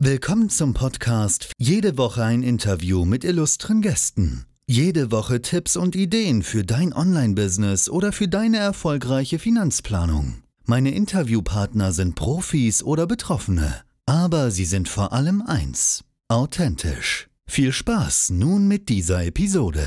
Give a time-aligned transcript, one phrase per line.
[0.00, 4.44] Willkommen zum Podcast Jede Woche ein Interview mit illustren Gästen.
[4.68, 10.44] Jede Woche Tipps und Ideen für dein Online-Business oder für deine erfolgreiche Finanzplanung.
[10.66, 17.28] Meine Interviewpartner sind Profis oder Betroffene, aber sie sind vor allem eins, authentisch.
[17.48, 19.84] Viel Spaß nun mit dieser Episode.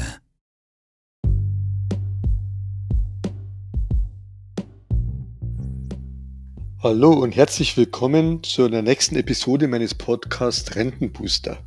[6.84, 11.60] Hallo und herzlich willkommen zu einer nächsten Episode meines Podcasts Rentenbooster.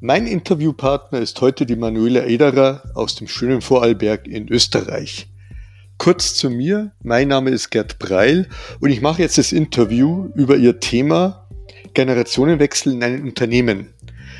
[0.00, 5.28] Mein Interviewpartner ist heute die Manuela Ederer aus dem schönen Vorarlberg in Österreich.
[5.98, 8.48] Kurz zu mir, mein Name ist Gerd Breil
[8.80, 11.46] und ich mache jetzt das Interview über ihr Thema
[11.92, 13.92] Generationenwechsel in einem Unternehmen.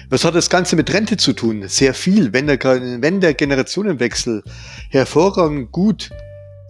[0.09, 1.69] Was hat das Ganze mit Rente zu tun?
[1.69, 2.33] Sehr viel.
[2.33, 4.45] Wenn der, wenn der Generationenwechsel
[4.89, 6.09] hervorragend gut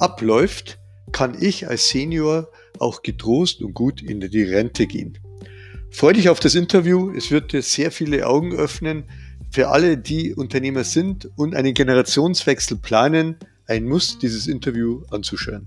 [0.00, 0.80] abläuft,
[1.12, 2.48] kann ich als Senior
[2.80, 5.18] auch getrost und gut in die Rente gehen.
[5.90, 7.12] Freue dich auf das Interview.
[7.12, 9.04] Es wird dir sehr viele Augen öffnen.
[9.50, 15.66] Für alle, die Unternehmer sind und einen Generationswechsel planen, ein Muss, dieses Interview anzuschauen.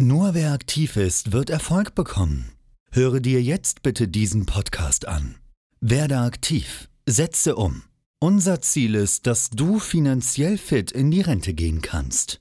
[0.00, 2.52] Nur wer aktiv ist, wird Erfolg bekommen.
[2.92, 5.36] Höre dir jetzt bitte diesen Podcast an.
[5.80, 7.87] Werde aktiv, setze um.
[8.20, 12.40] Unser Ziel ist, dass du finanziell fit in die Rente gehen kannst.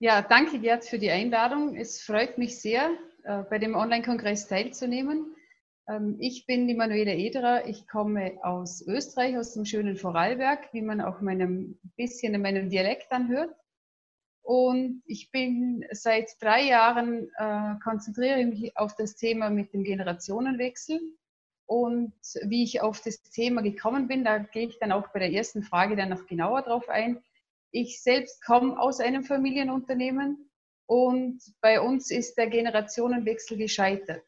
[0.00, 1.76] Ja, danke Gerd für die Einladung.
[1.76, 2.90] Es freut mich sehr,
[3.22, 5.36] äh, bei dem Online-Kongress teilzunehmen.
[5.88, 7.68] Ähm, ich bin die Manuela Ederer.
[7.68, 12.70] Ich komme aus Österreich, aus dem schönen Vorarlberg, wie man auch meinem bisschen in meinem
[12.70, 13.54] Dialekt anhört.
[14.42, 20.98] Und ich bin seit drei Jahren äh, konzentriere mich auf das Thema mit dem Generationenwechsel
[21.66, 22.12] und
[22.42, 25.62] wie ich auf das Thema gekommen bin, da gehe ich dann auch bei der ersten
[25.62, 27.22] Frage dann noch genauer drauf ein.
[27.70, 30.50] Ich selbst komme aus einem Familienunternehmen
[30.86, 34.24] und bei uns ist der Generationenwechsel gescheitert.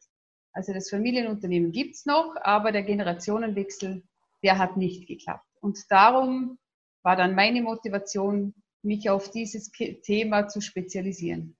[0.53, 4.03] Also das Familienunternehmen gibt es noch, aber der Generationenwechsel,
[4.43, 5.45] der hat nicht geklappt.
[5.61, 6.57] Und darum
[7.03, 11.56] war dann meine Motivation, mich auf dieses Thema zu spezialisieren.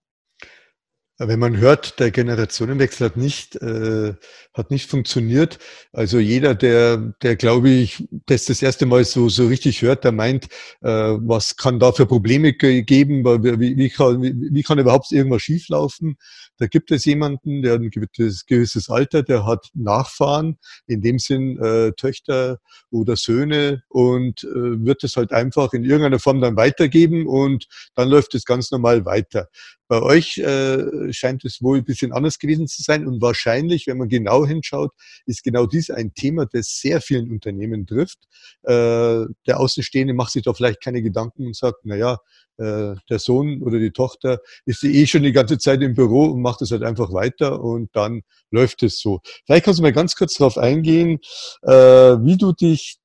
[1.20, 4.14] Wenn man hört, der Generationenwechsel hat nicht, äh,
[4.54, 5.58] hat nicht funktioniert.
[5.92, 10.12] Also jeder, der, der glaube ich, das das erste Mal so, so richtig hört, der
[10.12, 10.46] meint,
[10.82, 13.26] äh, was kann da für Probleme geben?
[13.26, 16.18] Wie, wie, kann, wie, wie kann überhaupt irgendwas schieflaufen?
[16.60, 21.18] Da gibt es jemanden, der hat ein gewisses, gewisses Alter, der hat Nachfahren, in dem
[21.18, 22.60] Sinn äh, Töchter
[22.92, 28.10] oder Söhne und äh, wird es halt einfach in irgendeiner Form dann weitergeben und dann
[28.10, 29.50] läuft es ganz normal weiter.
[29.88, 33.98] Bei euch äh, scheint es wohl ein bisschen anders gewesen zu sein und wahrscheinlich, wenn
[33.98, 34.92] man genau hinschaut,
[35.26, 38.20] ist genau dies ein Thema, das sehr vielen Unternehmen trifft.
[38.64, 42.18] Äh, der Außenstehende macht sich da vielleicht keine Gedanken und sagt, na ja,
[42.58, 46.42] äh, der Sohn oder die Tochter ist eh schon die ganze Zeit im Büro und
[46.42, 48.22] macht es halt einfach weiter und dann
[48.52, 49.22] läuft es so.
[49.46, 51.20] Vielleicht kannst du mal ganz kurz darauf eingehen,
[51.64, 52.98] äh, wie du dich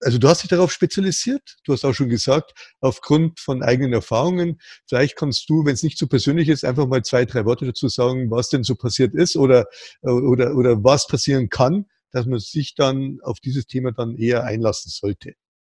[0.00, 4.60] also du hast dich darauf spezialisiert, du hast auch schon gesagt, aufgrund von eigenen Erfahrungen.
[4.88, 7.88] Vielleicht kannst du, wenn es nicht so persönlich ist, einfach mal zwei, drei Worte dazu
[7.88, 9.66] sagen, was denn so passiert ist oder,
[10.02, 14.90] oder, oder was passieren kann, dass man sich dann auf dieses Thema dann eher einlassen
[14.90, 15.34] sollte.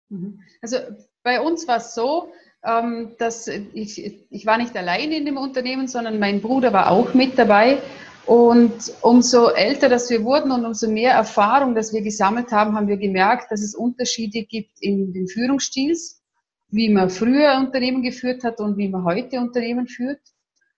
[0.09, 0.41] Mhm.
[0.61, 0.79] Also
[1.23, 2.33] bei uns war es so,
[2.65, 7.13] ähm, dass ich, ich war nicht alleine in dem Unternehmen, sondern mein Bruder war auch
[7.15, 7.83] mit dabei
[8.27, 12.89] und umso älter dass wir wurden und umso mehr Erfahrung, dass wir gesammelt haben, haben
[12.89, 16.23] wir gemerkt, dass es Unterschiede gibt in den Führungsstils,
[16.69, 20.21] wie man früher Unternehmen geführt hat und wie man heute Unternehmen führt.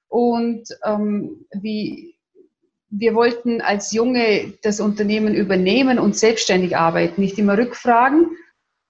[0.09, 2.15] Und ähm, wie
[2.91, 8.29] wir wollten als Junge das Unternehmen übernehmen und selbstständig arbeiten, nicht immer rückfragen,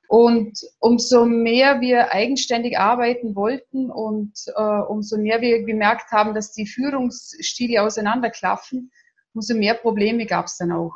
[0.09, 6.53] und umso mehr wir eigenständig arbeiten wollten und äh, umso mehr wir gemerkt haben, dass
[6.53, 8.91] die Führungsstile auseinanderklaffen,
[9.34, 10.94] umso mehr Probleme gab es dann auch.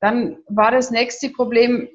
[0.00, 1.88] Dann war das nächste Problem,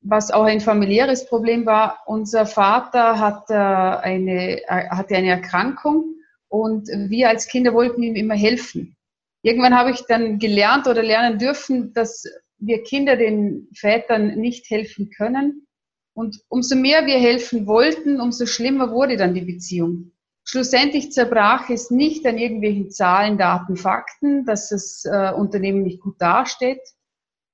[0.00, 2.00] was auch ein familiäres Problem war.
[2.06, 6.16] Unser Vater hatte eine, äh, hatte eine Erkrankung
[6.48, 8.96] und wir als Kinder wollten ihm immer helfen.
[9.42, 12.24] Irgendwann habe ich dann gelernt oder lernen dürfen, dass
[12.64, 15.66] wir Kinder den Vätern nicht helfen können.
[16.14, 20.12] Und umso mehr wir helfen wollten, umso schlimmer wurde dann die Beziehung.
[20.44, 26.20] Schlussendlich zerbrach es nicht an irgendwelchen Zahlen, Daten, Fakten, dass das äh, Unternehmen nicht gut
[26.20, 26.80] dasteht.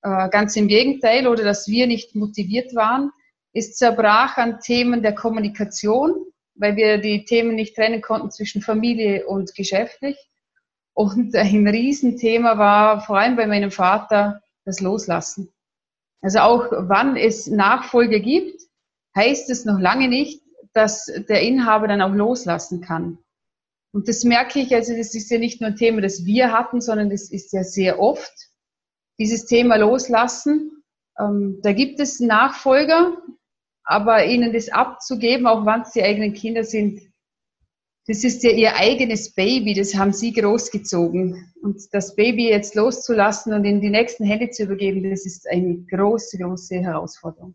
[0.03, 3.11] Äh, ganz im Gegenteil, oder dass wir nicht motiviert waren.
[3.53, 6.15] Es zerbrach an Themen der Kommunikation,
[6.55, 10.17] weil wir die Themen nicht trennen konnten zwischen Familie und geschäftlich.
[10.93, 15.51] Und ein Riesenthema war vor allem bei meinem Vater das Loslassen.
[16.21, 18.61] Also auch wann es Nachfolge gibt,
[19.17, 20.43] heißt es noch lange nicht,
[20.73, 23.19] dass der Inhaber dann auch loslassen kann.
[23.93, 26.81] Und das merke ich, also das ist ja nicht nur ein Thema, das wir hatten,
[26.81, 28.33] sondern das ist ja sehr oft
[29.19, 30.83] dieses Thema loslassen.
[31.19, 33.17] Ähm, da gibt es Nachfolger,
[33.85, 37.08] aber ihnen das abzugeben, auch wenn es die eigenen Kinder sind,
[38.09, 41.53] das ist ja ihr eigenes Baby, das haben sie großgezogen.
[41.63, 45.77] Und das Baby jetzt loszulassen und in die nächsten Hände zu übergeben, das ist eine
[45.91, 47.55] große, große Herausforderung.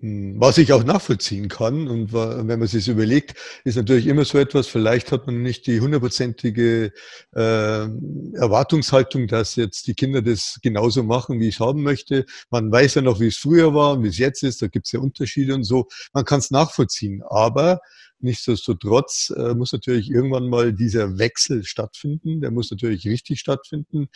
[0.00, 4.38] Hm, was ich auch nachvollziehen kann und wenn man sich überlegt, ist natürlich immer so
[4.38, 6.92] etwas, vielleicht hat man nicht die hundertprozentige
[7.34, 7.40] äh,
[8.34, 12.24] Erwartungshaltung, dass jetzt die Kinder das genauso machen, wie ich es haben möchte.
[12.50, 14.86] Man weiß ja noch, wie es früher war und wie es jetzt ist, da gibt
[14.86, 15.86] es ja Unterschiede und so.
[16.14, 17.80] Man kann es nachvollziehen, aber
[18.20, 24.08] nichtsdestotrotz äh, muss natürlich irgendwann mal dieser Wechsel stattfinden, der muss natürlich richtig stattfinden.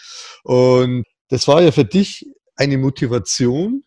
[0.44, 2.26] Und das war ja für dich
[2.56, 3.84] eine Motivation,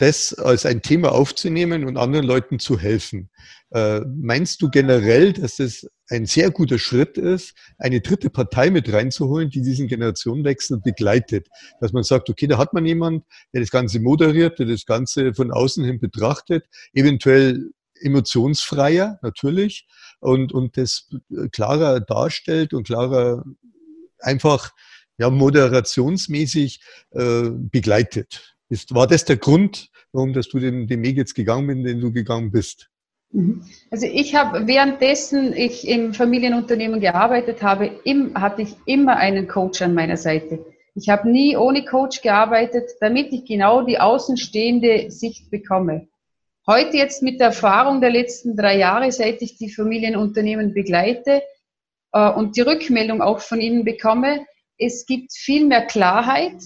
[0.00, 3.28] das als ein Thema aufzunehmen und anderen Leuten zu helfen.
[3.70, 8.90] Äh, meinst du generell, dass es ein sehr guter Schritt ist, eine dritte Partei mit
[8.90, 11.48] reinzuholen, die diesen Generationenwechsel begleitet?
[11.80, 15.34] Dass man sagt, okay, da hat man jemand, der das Ganze moderiert, der das Ganze
[15.34, 16.64] von außen hin betrachtet,
[16.94, 17.70] eventuell
[18.00, 19.86] emotionsfreier natürlich
[20.20, 21.10] und, und das
[21.52, 23.44] klarer darstellt und klarer
[24.18, 24.70] einfach
[25.18, 26.80] ja, moderationsmäßig
[27.10, 28.56] äh, begleitet.
[28.70, 32.00] Ist, war das der Grund, warum dass du den, den Weg jetzt gegangen bist, den
[32.00, 32.90] du gegangen bist?
[33.32, 33.62] Mhm.
[33.90, 39.82] Also ich habe währenddessen ich im Familienunternehmen gearbeitet habe, im, hatte ich immer einen Coach
[39.82, 40.64] an meiner Seite.
[40.94, 46.08] Ich habe nie ohne Coach gearbeitet, damit ich genau die außenstehende Sicht bekomme.
[46.66, 51.42] Heute jetzt mit der Erfahrung der letzten drei Jahre, seit ich die Familienunternehmen begleite
[52.12, 54.44] äh, und die Rückmeldung auch von ihnen bekomme,
[54.76, 56.60] es gibt viel mehr Klarheit,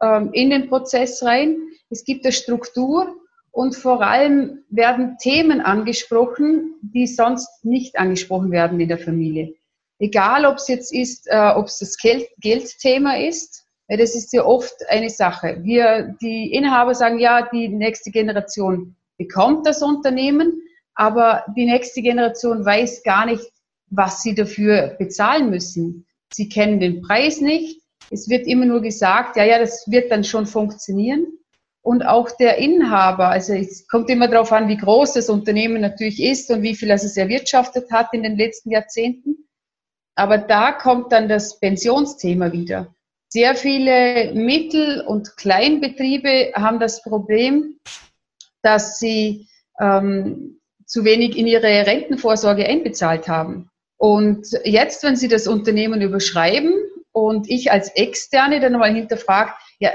[0.00, 1.56] ähm, in den Prozess rein.
[1.90, 3.14] Es gibt eine Struktur
[3.52, 9.54] und vor allem werden Themen angesprochen, die sonst nicht angesprochen werden in der Familie.
[9.98, 14.32] Egal, ob es jetzt ist, äh, ob es das Geld, Geldthema ist, weil das ist
[14.32, 15.58] ja oft eine Sache.
[15.62, 20.62] Wir, die Inhaber sagen, ja, die nächste Generation bekommt das Unternehmen,
[20.94, 23.44] aber die nächste Generation weiß gar nicht,
[23.88, 26.06] was sie dafür bezahlen müssen.
[26.32, 30.24] Sie kennen den Preis nicht, es wird immer nur gesagt, ja, ja, das wird dann
[30.24, 31.26] schon funktionieren.
[31.82, 36.22] Und auch der Inhaber, also es kommt immer darauf an, wie groß das Unternehmen natürlich
[36.22, 39.48] ist und wie viel es erwirtschaftet hat in den letzten Jahrzehnten.
[40.14, 42.94] Aber da kommt dann das Pensionsthema wieder.
[43.28, 47.78] Sehr viele Mittel- und Kleinbetriebe haben das Problem,
[48.62, 49.46] dass sie
[49.80, 53.70] ähm, zu wenig in ihre Rentenvorsorge einbezahlt haben.
[53.96, 56.74] Und jetzt, wenn sie das Unternehmen überschreiben,
[57.12, 59.90] und ich als Externe dann mal hinterfragt, ja,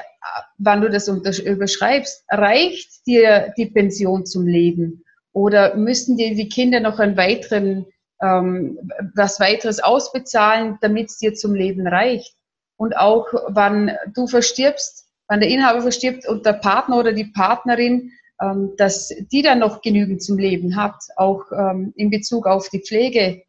[0.58, 5.04] wann du das überschreibst, reicht dir die Pension zum Leben?
[5.32, 7.86] Oder müssen dir die Kinder noch einen weiteren,
[8.22, 8.80] ähm,
[9.14, 12.36] was weiteres ausbezahlen, damit es dir zum Leben reicht?
[12.78, 18.12] Und auch, wann du verstirbst, wann der Inhaber verstirbt und der Partner oder die Partnerin,
[18.42, 22.82] ähm, dass die dann noch genügend zum Leben hat, auch ähm, in Bezug auf die
[22.82, 23.44] Pflege,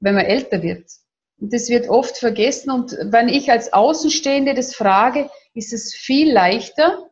[0.00, 0.84] wenn man älter wird.
[1.38, 7.10] Das wird oft vergessen und wenn ich als Außenstehende das frage, ist es viel leichter,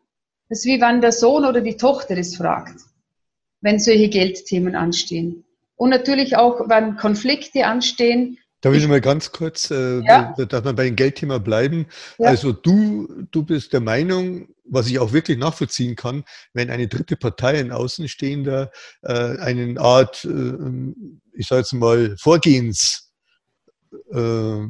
[0.51, 2.81] als wie wenn der Sohn oder die Tochter das fragt,
[3.61, 5.45] wenn solche Geldthemen anstehen.
[5.77, 8.39] Und natürlich auch, wenn Konflikte anstehen.
[8.61, 10.33] Da will ich mal ganz kurz, äh, ja?
[10.33, 11.87] darf man bei dem Geldthema bleiben.
[12.19, 12.29] Ja.
[12.29, 17.17] Also du, du bist der Meinung, was ich auch wirklich nachvollziehen kann, wenn eine dritte
[17.17, 18.71] Partei, ein Außenstehender,
[19.03, 20.93] äh, eine Art, äh,
[21.33, 23.13] ich sage jetzt mal, Vorgehens
[24.13, 24.61] äh,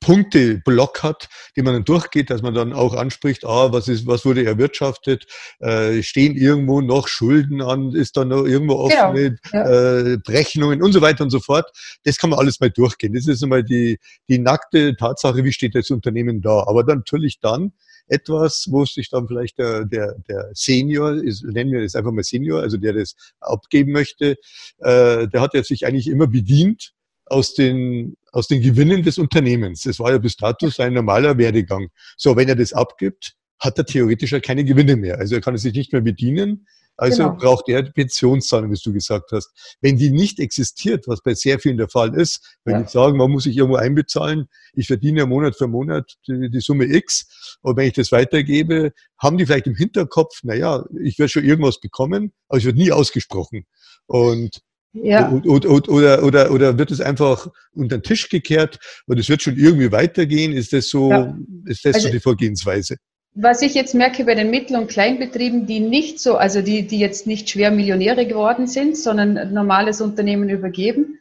[0.00, 4.24] Punkteblock hat, die man dann durchgeht, dass man dann auch anspricht, ah, was ist, was
[4.24, 5.26] wurde erwirtschaftet,
[5.60, 9.64] äh, stehen irgendwo noch Schulden an, ist da noch irgendwo offene genau.
[9.64, 11.70] äh, Berechnungen und so weiter und so fort.
[12.04, 13.14] Das kann man alles mal durchgehen.
[13.14, 16.64] Das ist einmal die, die nackte Tatsache, wie steht das Unternehmen da.
[16.66, 17.72] Aber dann natürlich dann
[18.06, 22.22] etwas, wo sich dann vielleicht der, der, der Senior, ist, nennen wir das einfach mal
[22.24, 24.36] Senior, also der das abgeben möchte,
[24.78, 26.93] äh, der hat ja sich eigentlich immer bedient
[27.26, 29.82] aus den, aus den Gewinnen des Unternehmens.
[29.82, 31.88] Das war ja bis dato sein normaler Werdegang.
[32.16, 35.18] So, wenn er das abgibt, hat er theoretisch ja keine Gewinne mehr.
[35.18, 36.66] Also er kann es sich nicht mehr bedienen.
[36.96, 37.36] Also genau.
[37.36, 39.76] braucht er die Pensionszahlung, wie du gesagt hast.
[39.80, 42.82] Wenn die nicht existiert, was bei sehr vielen der Fall ist, wenn ja.
[42.82, 46.60] die sagen, man muss sich irgendwo einbezahlen, ich verdiene ja Monat für Monat die, die,
[46.60, 51.30] Summe X, und wenn ich das weitergebe, haben die vielleicht im Hinterkopf, naja, ich werde
[51.30, 53.66] schon irgendwas bekommen, aber es wird nie ausgesprochen.
[54.06, 54.60] Und
[54.94, 55.30] ja.
[55.30, 59.56] Oder, oder, oder, oder wird es einfach unter den Tisch gekehrt und es wird schon
[59.56, 60.52] irgendwie weitergehen?
[60.52, 61.36] Ist das so, ja.
[61.66, 62.96] ist das also, so die Vorgehensweise?
[63.34, 67.00] Was ich jetzt merke bei den Mittel- und Kleinbetrieben, die nicht so, also die, die
[67.00, 71.18] jetzt nicht schwer Millionäre geworden sind, sondern normales Unternehmen übergeben,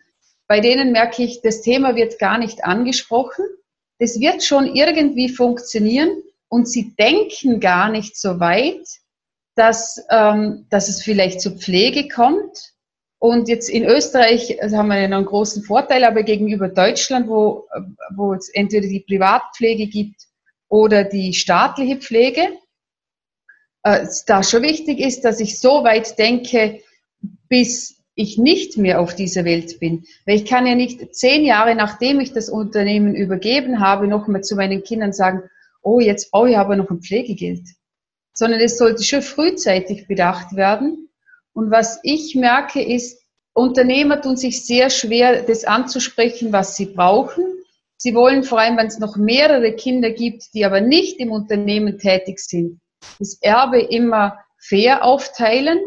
[0.48, 3.46] bei denen merke ich, das Thema wird gar nicht angesprochen.
[3.98, 6.10] Das wird schon irgendwie funktionieren
[6.50, 8.86] und sie denken gar nicht so weit,
[9.56, 12.73] dass, ähm, dass es vielleicht zur Pflege kommt.
[13.24, 17.70] Und jetzt in Österreich also haben wir einen großen Vorteil, aber gegenüber Deutschland, wo,
[18.14, 20.28] wo es entweder die Privatpflege gibt
[20.68, 22.50] oder die staatliche Pflege,
[23.84, 26.82] äh, da schon wichtig ist, dass ich so weit denke,
[27.48, 30.04] bis ich nicht mehr auf dieser Welt bin.
[30.26, 34.58] Weil ich kann ja nicht zehn Jahre nachdem ich das Unternehmen übergeben habe, nochmal zu
[34.58, 35.44] meinen Kindern sagen,
[35.82, 37.70] oh, jetzt brauche ich aber noch ein Pflegegeld.
[38.34, 41.08] Sondern es sollte schon frühzeitig bedacht werden.
[41.54, 43.22] Und was ich merke, ist,
[43.54, 47.46] Unternehmer tun sich sehr schwer, das anzusprechen, was sie brauchen.
[47.98, 52.00] Sie wollen vor allem, wenn es noch mehrere Kinder gibt, die aber nicht im Unternehmen
[52.00, 52.80] tätig sind,
[53.20, 55.80] das Erbe immer fair aufteilen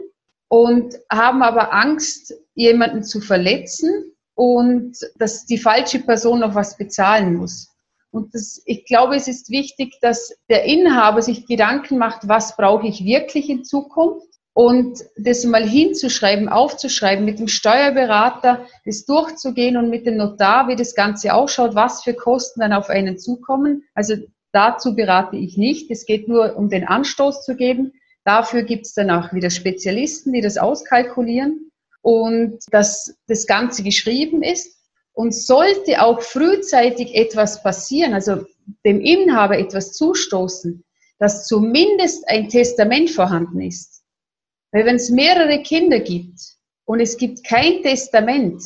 [0.49, 7.35] und haben aber Angst, jemanden zu verletzen und dass die falsche Person noch was bezahlen
[7.35, 7.75] muss.
[8.11, 12.87] Und das, ich glaube, es ist wichtig, dass der Inhaber sich Gedanken macht, was brauche
[12.87, 14.25] ich wirklich in Zukunft
[14.56, 20.76] und das mal hinzuschreiben, aufzuschreiben, mit dem Steuerberater das durchzugehen und mit dem Notar, wie
[20.76, 23.84] das Ganze ausschaut, was für Kosten dann auf einen zukommen.
[23.92, 24.14] Also
[24.52, 25.90] dazu berate ich nicht.
[25.90, 27.92] Es geht nur um den Anstoß zu geben.
[28.25, 31.70] Dafür gibt es dann auch wieder Spezialisten, die das auskalkulieren
[32.00, 34.75] und dass das Ganze geschrieben ist.
[35.12, 38.46] Und sollte auch frühzeitig etwas passieren, also
[38.86, 40.82] dem Inhaber etwas zustoßen,
[41.18, 43.96] dass zumindest ein Testament vorhanden ist.
[44.76, 46.38] Weil wenn es mehrere Kinder gibt
[46.85, 48.62] und es gibt kein Testament,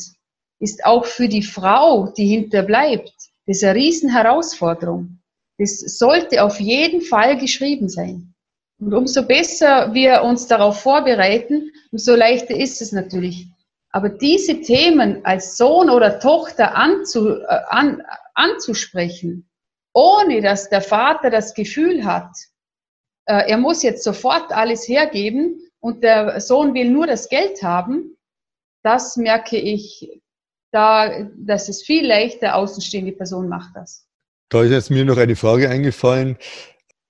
[0.59, 3.13] ist auch für die Frau, die hinterbleibt,
[3.45, 5.21] das eine Riesenherausforderung.
[5.57, 8.33] Das sollte auf jeden Fall geschrieben sein.
[8.77, 13.47] Und umso besser wir uns darauf vorbereiten, umso leichter ist es natürlich.
[13.91, 18.03] Aber diese Themen als Sohn oder Tochter anzu, äh, an,
[18.33, 19.49] anzusprechen,
[19.93, 22.35] ohne dass der Vater das Gefühl hat,
[23.27, 28.15] äh, er muss jetzt sofort alles hergeben und der Sohn will nur das Geld haben,
[28.83, 30.21] das merke ich,
[30.71, 34.07] da, das ist viel leichter, außenstehende Person macht das.
[34.49, 36.37] Da ist jetzt mir noch eine Frage eingefallen.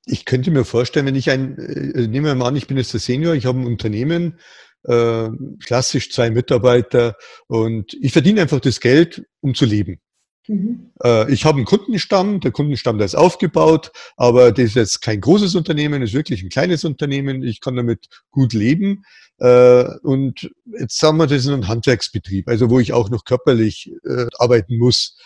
[0.06, 2.94] Ich könnte mir vorstellen, wenn ich ein, äh, nehmen wir mal an, ich bin jetzt
[2.94, 4.40] der Senior, ich habe ein Unternehmen,
[4.84, 5.30] äh,
[5.64, 7.16] klassisch zwei Mitarbeiter
[7.48, 10.02] und ich verdiene einfach das Geld, um zu leben.
[10.48, 10.92] Mhm.
[11.04, 15.22] Äh, ich habe einen Kundenstamm, der Kundenstamm, der ist aufgebaut, aber das ist jetzt kein
[15.22, 17.44] großes Unternehmen, ist wirklich ein kleines Unternehmen.
[17.44, 19.04] Ich kann damit gut leben.
[19.38, 23.92] Äh, und jetzt sagen wir, das ist ein Handwerksbetrieb, also wo ich auch noch körperlich
[24.04, 25.18] äh, arbeiten muss.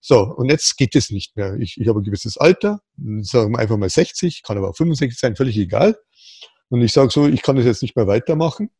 [0.00, 1.56] So, und jetzt geht es nicht mehr.
[1.60, 2.80] Ich, ich habe ein gewisses Alter,
[3.20, 5.98] sagen wir einfach mal 60, kann aber auch 65 sein, völlig egal.
[6.68, 8.70] Und ich sage so, ich kann das jetzt nicht mehr weitermachen.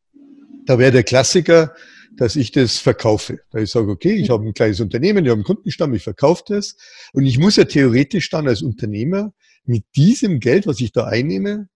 [0.65, 1.75] Da wäre der Klassiker,
[2.17, 3.39] dass ich das verkaufe.
[3.51, 6.43] Da ich sage, okay, ich habe ein kleines Unternehmen, ich habe einen Kundenstamm, ich verkaufe
[6.47, 6.75] das.
[7.13, 9.33] Und ich muss ja theoretisch dann als Unternehmer
[9.65, 11.69] mit diesem Geld, was ich da einnehme,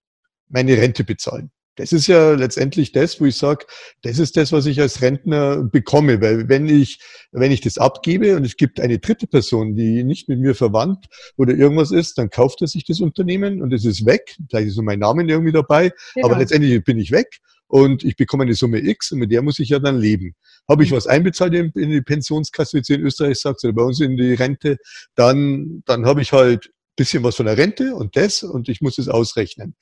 [0.49, 1.51] meine Rente bezahlen.
[1.77, 3.65] Das ist ja letztendlich das, wo ich sage,
[4.01, 6.21] das ist das, was ich als Rentner bekomme.
[6.21, 6.99] Weil wenn ich,
[7.31, 11.07] wenn ich das abgebe und es gibt eine dritte Person, die nicht mit mir verwandt
[11.35, 14.37] oder irgendwas ist, dann kauft er sich das Unternehmen und es ist weg.
[14.49, 16.27] Vielleicht ist nur mein Name irgendwie dabei, genau.
[16.27, 19.59] aber letztendlich bin ich weg und ich bekomme eine Summe X und mit der muss
[19.59, 20.35] ich ja dann leben.
[20.69, 20.95] Habe ich mhm.
[20.95, 24.17] was einbezahlt in, in die Pensionskasse, wie sie in Österreich sagt, oder bei uns in
[24.17, 24.77] die Rente,
[25.15, 28.97] dann, dann habe ich halt bisschen was von der Rente und das und ich muss
[28.97, 29.75] es ausrechnen.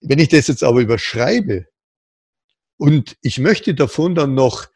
[0.00, 1.66] Wenn ich das jetzt aber überschreibe
[2.76, 4.68] und ich möchte davon dann noch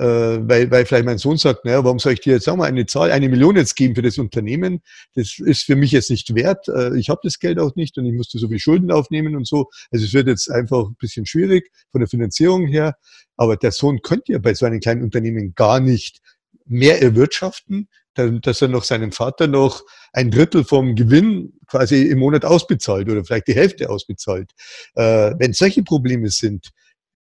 [0.00, 2.86] weil, weil vielleicht mein Sohn sagt, naja, warum soll ich dir jetzt sagen wir, eine
[2.86, 4.82] Zahl, eine Million jetzt geben für das Unternehmen?
[5.14, 6.68] Das ist für mich jetzt nicht wert.
[6.68, 9.46] Äh, ich habe das Geld auch nicht und ich musste so viel Schulden aufnehmen und
[9.46, 9.70] so.
[9.90, 12.96] Also es wird jetzt einfach ein bisschen schwierig von der Finanzierung her.
[13.36, 16.20] Aber der Sohn könnte ja bei so einem kleinen Unternehmen gar nicht
[16.66, 19.82] mehr erwirtschaften, dass er noch seinem Vater noch
[20.12, 24.52] ein Drittel vom Gewinn quasi im Monat ausbezahlt oder vielleicht die Hälfte ausbezahlt.
[24.94, 26.70] Äh, wenn solche Probleme sind,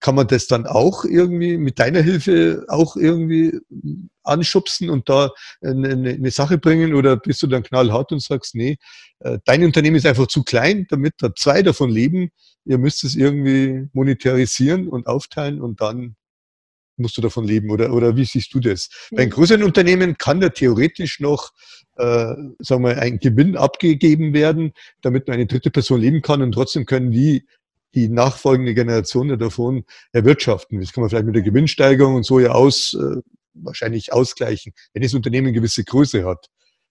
[0.02, 3.59] kann man das dann auch irgendwie mit deiner Hilfe auch irgendwie
[4.25, 5.30] anschubsen und da
[5.62, 8.76] eine, eine, Sache bringen oder bist du dann knallhart und sagst, nee,
[9.21, 12.30] äh, dein Unternehmen ist einfach zu klein, damit da zwei davon leben.
[12.64, 16.16] Ihr müsst es irgendwie monetarisieren und aufteilen und dann
[16.97, 18.90] musst du davon leben oder, oder wie siehst du das?
[19.12, 21.50] Bei einem größeren Unternehmen kann da theoretisch noch
[21.97, 26.87] äh, sagen wir, ein Gewinn abgegeben werden, damit eine dritte Person leben kann und trotzdem
[26.87, 27.47] können die
[27.94, 30.80] die nachfolgende Generation davon erwirtschaften.
[30.80, 33.20] Das kann man vielleicht mit der Gewinnsteigerung und so ja aus, äh,
[33.54, 34.72] wahrscheinlich ausgleichen.
[34.92, 36.49] Wenn das Unternehmen eine gewisse Größe hat,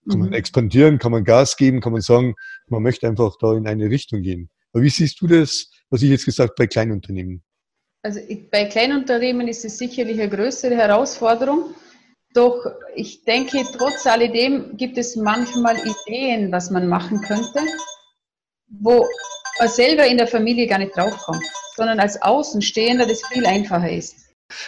[0.09, 0.25] kann mhm.
[0.25, 2.35] man expandieren, kann man Gas geben, kann man sagen,
[2.67, 4.49] man möchte einfach da in eine Richtung gehen.
[4.73, 7.43] Aber wie siehst du das, was ich jetzt gesagt bei Kleinunternehmen?
[8.03, 8.19] Also
[8.51, 11.75] bei Kleinunternehmen ist es sicherlich eine größere Herausforderung,
[12.33, 12.65] Doch
[12.95, 17.59] ich denke, trotz alledem gibt es manchmal Ideen, was man machen könnte,
[18.79, 19.07] wo
[19.59, 21.43] man selber in der Familie gar nicht draufkommt,
[21.75, 24.15] sondern als Außenstehender das viel einfacher ist.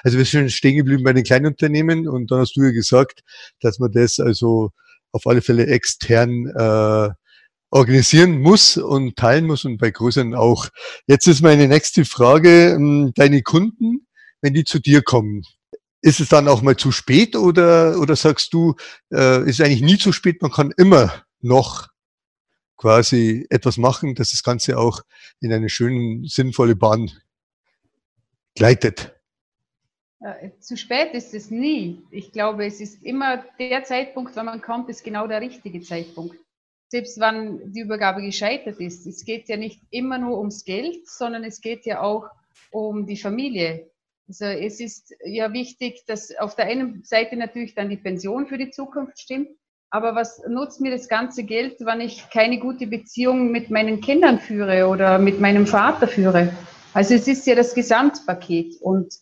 [0.04, 3.22] Also wir sind stehen geblieben bei den kleinen Unternehmen und dann hast du ja gesagt,
[3.60, 4.72] dass man das also
[5.12, 7.10] auf alle Fälle extern äh,
[7.70, 10.70] organisieren muss und teilen muss und bei größeren auch.
[11.08, 14.08] Jetzt ist meine nächste Frage, ähm, deine Kunden,
[14.42, 15.44] wenn die zu dir kommen,
[16.02, 18.76] ist es dann auch mal zu spät oder, oder sagst du,
[19.12, 21.93] äh, ist eigentlich nie zu spät, man kann immer noch
[22.78, 25.02] quasi etwas machen, dass das Ganze auch
[25.40, 27.12] in eine schöne, sinnvolle Bahn
[28.56, 29.14] gleitet?
[30.24, 32.02] Äh, zu spät ist es nie.
[32.10, 36.38] Ich glaube, es ist immer der Zeitpunkt, wenn man kommt, ist genau der richtige Zeitpunkt.
[36.88, 39.06] Selbst wann die Übergabe gescheitert ist.
[39.08, 42.30] Es geht ja nicht immer nur ums Geld, sondern es geht ja auch
[42.72, 43.90] um die Familie.
[44.28, 48.58] Also es ist ja wichtig, dass auf der einen Seite natürlich dann die Pension für
[48.58, 49.50] die Zukunft stimmt,
[49.94, 54.40] aber was nutzt mir das ganze Geld, wenn ich keine gute Beziehung mit meinen Kindern
[54.40, 56.52] führe oder mit meinem Vater führe?
[56.96, 59.14] Also es ist ja das Gesamtpaket und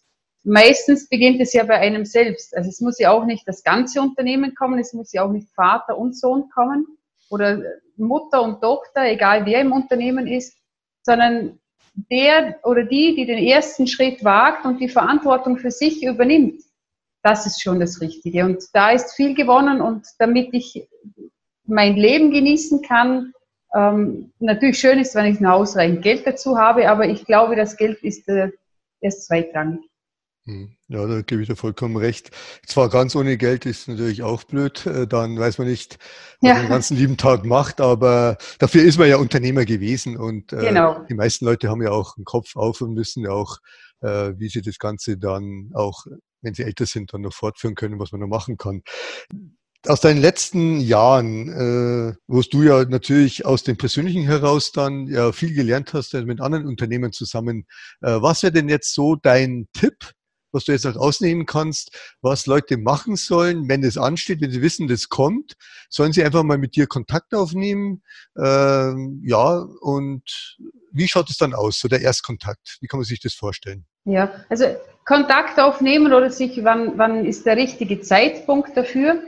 [0.45, 2.55] meistens beginnt es ja bei einem selbst.
[2.55, 5.49] Also es muss ja auch nicht das ganze Unternehmen kommen, es muss ja auch nicht
[5.53, 6.87] Vater und Sohn kommen
[7.29, 7.61] oder
[7.97, 10.55] Mutter und Tochter, egal wer im Unternehmen ist,
[11.03, 11.59] sondern
[12.09, 16.61] der oder die, die den ersten Schritt wagt und die Verantwortung für sich übernimmt
[17.23, 18.45] das ist schon das Richtige.
[18.45, 20.87] Und da ist viel gewonnen und damit ich
[21.65, 23.33] mein Leben genießen kann,
[23.73, 27.77] ähm, natürlich schön ist, wenn ich noch ausreichend Geld dazu habe, aber ich glaube, das
[27.77, 28.49] Geld ist äh,
[28.99, 29.79] erst zweitrangig.
[30.45, 30.75] Hm.
[30.87, 32.31] Ja, da gebe ich dir vollkommen recht.
[32.65, 35.99] Zwar ganz ohne Geld ist natürlich auch blöd, äh, dann weiß man nicht,
[36.41, 36.53] was ja.
[36.55, 40.57] man den ganzen lieben Tag macht, aber dafür ist man ja Unternehmer gewesen und äh,
[40.57, 41.05] genau.
[41.07, 43.57] die meisten Leute haben ja auch einen Kopf auf und wissen ja auch,
[44.01, 46.05] äh, wie sie das Ganze dann auch
[46.41, 48.81] wenn sie älter sind, dann noch fortführen können, was man noch machen kann.
[49.87, 55.31] Aus deinen letzten Jahren, äh, wo du ja natürlich aus dem Persönlichen heraus dann ja
[55.31, 57.65] viel gelernt hast, mit anderen Unternehmen zusammen,
[58.01, 60.11] äh, was wäre denn jetzt so dein Tipp,
[60.51, 64.61] was du jetzt auch ausnehmen kannst, was Leute machen sollen, wenn es ansteht, wenn sie
[64.61, 65.53] wissen, das kommt,
[65.89, 68.03] sollen sie einfach mal mit dir Kontakt aufnehmen,
[68.37, 70.57] äh, ja, und
[70.91, 72.77] wie schaut es dann aus, so der Erstkontakt?
[72.81, 73.85] Wie kann man sich das vorstellen?
[74.05, 74.65] Ja, also
[75.05, 79.23] Kontakt aufnehmen oder sich, wann, wann ist der richtige Zeitpunkt dafür?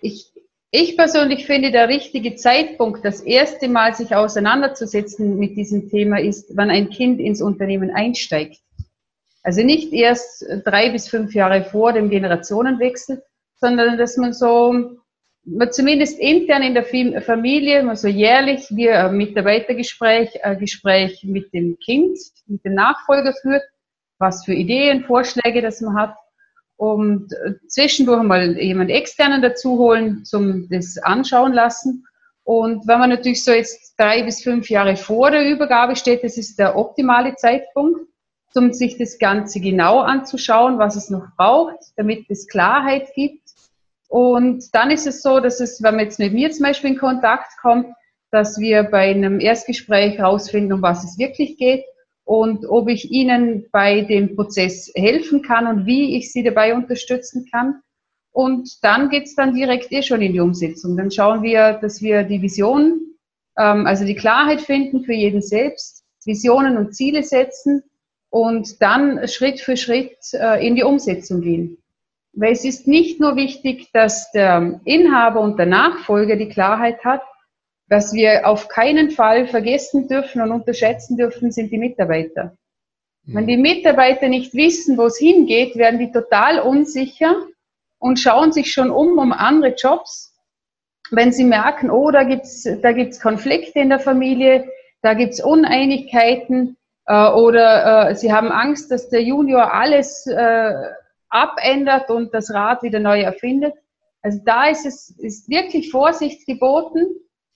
[0.00, 0.32] Ich,
[0.70, 6.56] ich persönlich finde, der richtige Zeitpunkt, das erste Mal sich auseinanderzusetzen mit diesem Thema ist,
[6.56, 8.58] wenn ein Kind ins Unternehmen einsteigt.
[9.44, 13.22] Also nicht erst drei bis fünf Jahre vor dem Generationenwechsel,
[13.56, 14.96] sondern dass man so
[15.70, 16.84] zumindest intern in der
[17.22, 23.62] Familie, also jährlich wir ein Mitarbeitergespräch, ein Gespräch mit dem Kind, mit dem Nachfolger führt,
[24.18, 26.16] was für Ideen, Vorschläge das man hat
[26.76, 27.28] und
[27.68, 32.06] zwischendurch mal jemand externen dazu holen, zum das anschauen lassen.
[32.44, 36.38] Und wenn man natürlich so jetzt drei bis fünf Jahre vor der Übergabe steht, das
[36.38, 38.08] ist der optimale Zeitpunkt,
[38.56, 43.44] um sich das Ganze genau anzuschauen, was es noch braucht, damit es Klarheit gibt
[44.14, 46.98] und dann ist es so, dass es, wenn man jetzt mit mir zum Beispiel in
[46.98, 47.88] Kontakt kommt,
[48.30, 51.84] dass wir bei einem Erstgespräch herausfinden, um was es wirklich geht
[52.24, 57.48] und ob ich Ihnen bei dem Prozess helfen kann und wie ich Sie dabei unterstützen
[57.50, 57.80] kann.
[58.30, 60.96] Und dann geht es dann direkt eh schon in die Umsetzung.
[60.96, 63.16] Dann schauen wir, dass wir die Vision,
[63.58, 67.82] ähm, also die Klarheit finden für jeden selbst, Visionen und Ziele setzen
[68.34, 71.78] und dann Schritt für Schritt äh, in die Umsetzung gehen.
[72.32, 77.22] Weil es ist nicht nur wichtig, dass der Inhaber und der Nachfolger die Klarheit hat,
[77.88, 82.56] was wir auf keinen Fall vergessen dürfen und unterschätzen dürfen, sind die Mitarbeiter.
[83.24, 83.34] Mhm.
[83.36, 87.36] Wenn die Mitarbeiter nicht wissen, wo es hingeht, werden die total unsicher
[88.00, 90.36] und schauen sich schon um um andere Jobs.
[91.12, 94.68] Wenn sie merken, oh, da gibt's da gibt's Konflikte in der Familie,
[95.02, 100.74] da gibt's Uneinigkeiten äh, oder äh, sie haben Angst, dass der Junior alles äh,
[101.28, 103.74] abändert und das Rad wieder neu erfindet.
[104.22, 107.06] Also da ist es ist wirklich Vorsicht geboten,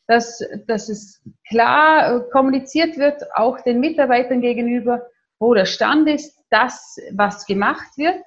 [0.07, 5.07] dass, dass es klar äh, kommuniziert wird, auch den Mitarbeitern gegenüber,
[5.39, 8.25] wo der Stand ist, das, was gemacht wird,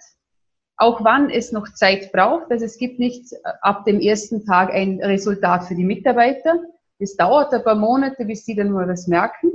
[0.77, 2.51] auch wann es noch Zeit braucht.
[2.51, 6.59] Also es gibt nicht äh, ab dem ersten Tag ein Resultat für die Mitarbeiter.
[6.99, 9.51] Es dauert ein paar Monate, bis sie dann nur das merken.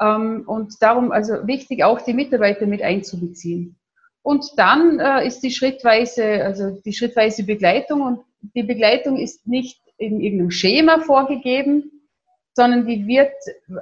[0.00, 3.76] Ähm, und darum also wichtig, auch die Mitarbeiter mit einzubeziehen.
[4.22, 8.20] Und dann äh, ist die schrittweise, also die schrittweise Begleitung und
[8.54, 11.90] die Begleitung ist nicht in irgendeinem Schema vorgegeben,
[12.54, 13.32] sondern die wird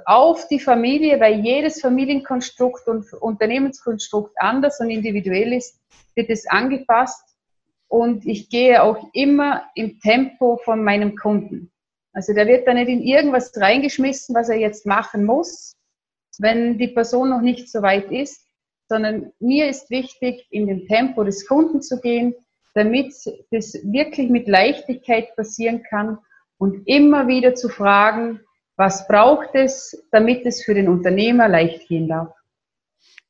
[0.05, 5.79] auf die Familie, weil jedes Familienkonstrukt und Unternehmenskonstrukt anders und individuell ist,
[6.15, 7.35] wird es angepasst
[7.87, 11.71] und ich gehe auch immer im Tempo von meinem Kunden.
[12.13, 15.75] Also der wird da nicht in irgendwas reingeschmissen, was er jetzt machen muss,
[16.39, 18.47] wenn die Person noch nicht so weit ist,
[18.87, 22.33] sondern mir ist wichtig, in dem Tempo des Kunden zu gehen,
[22.73, 23.13] damit
[23.51, 26.17] das wirklich mit Leichtigkeit passieren kann
[26.57, 28.39] und immer wieder zu fragen,
[28.77, 32.33] was braucht es, damit es für den Unternehmer leicht gehen darf.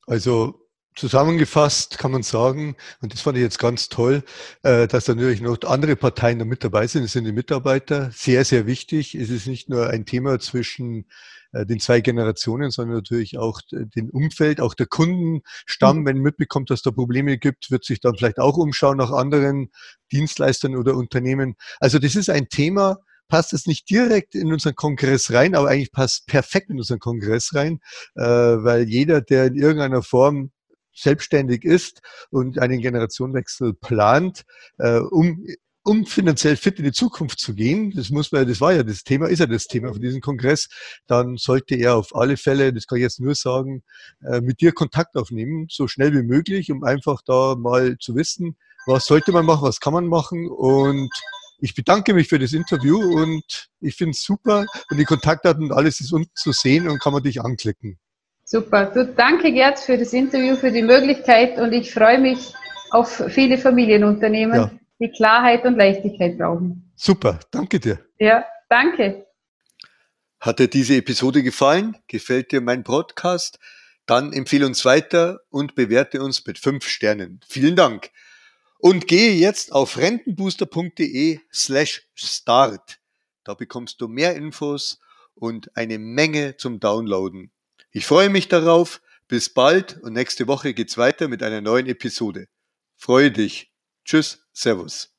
[0.08, 0.69] Also
[1.00, 4.22] Zusammengefasst kann man sagen, und das fand ich jetzt ganz toll,
[4.63, 7.04] äh, dass da natürlich noch andere Parteien da mit dabei sind.
[7.04, 8.12] Das sind die Mitarbeiter.
[8.12, 9.15] Sehr, sehr wichtig.
[9.15, 11.06] Es ist nicht nur ein Thema zwischen
[11.52, 16.06] den zwei Generationen, sondern natürlich auch den Umfeld, auch der Kundenstamm, mhm.
[16.06, 19.70] wenn mitbekommt, dass da Probleme gibt, wird sich dann vielleicht auch umschauen nach anderen
[20.12, 21.56] Dienstleistern oder Unternehmen.
[21.80, 22.98] Also das ist ein Thema,
[23.30, 27.54] passt es nicht direkt in unseren Kongress rein, aber eigentlich passt perfekt in unseren Kongress
[27.54, 27.80] rein,
[28.16, 30.52] äh, weil jeder, der in irgendeiner Form
[30.94, 34.44] selbstständig ist und einen Generationenwechsel plant,
[34.80, 35.46] äh, um
[35.89, 39.04] um finanziell fit in die Zukunft zu gehen, das muss man, das war ja das
[39.04, 40.69] Thema, ist ja das Thema von diesem Kongress,
[41.08, 43.82] dann sollte er auf alle Fälle, das kann ich jetzt nur sagen,
[44.23, 48.56] äh, mit dir Kontakt aufnehmen, so schnell wie möglich, um einfach da mal zu wissen,
[48.86, 51.10] was sollte man machen, was kann man machen und
[51.60, 55.71] ich bedanke mich für das Interview und ich finde es super und die Kontaktdaten und
[55.71, 57.97] alles ist unten zu sehen und kann man dich anklicken.
[58.45, 58.91] Super.
[58.93, 62.54] Du, danke Gerd für das Interview, für die Möglichkeit und ich freue mich
[62.91, 64.71] auf viele Familienunternehmen, ja.
[65.00, 66.92] Die Klarheit und Leichtigkeit brauchen.
[66.96, 68.00] Super, danke dir.
[68.20, 69.26] Ja, danke.
[70.40, 71.98] Hat dir diese Episode gefallen?
[72.08, 73.60] Gefällt dir mein Podcast?
[74.06, 77.42] Dann empfehle uns weiter und bewerte uns mit fünf Sternen.
[77.48, 78.10] Vielen Dank.
[78.80, 83.00] Und gehe jetzt auf rentenbooster.de slash start.
[83.44, 85.00] Da bekommst du mehr Infos
[85.36, 87.52] und eine Menge zum Downloaden.
[87.92, 89.02] Ich freue mich darauf.
[89.28, 92.48] Bis bald und nächste Woche geht's weiter mit einer neuen Episode.
[92.96, 93.68] Freue dich.
[94.10, 95.18] Tschüss, Servus.